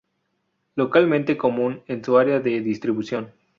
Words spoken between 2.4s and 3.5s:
distribución.